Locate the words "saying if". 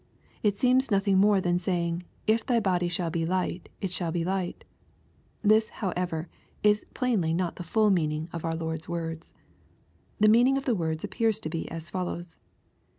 1.59-2.43